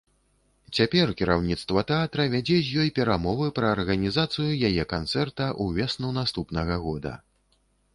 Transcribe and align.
Цяпер 0.77 1.11
кіраўніцтва 1.19 1.83
тэатра 1.91 2.25
вядзе 2.35 2.57
з 2.69 2.81
ёй 2.85 2.89
перамовы 3.01 3.53
пра 3.61 3.67
арганізацыю 3.77 4.49
яе 4.71 4.91
канцэрта 4.99 5.55
ўвесну 5.65 6.17
наступнага 6.21 6.85
года. 6.89 7.19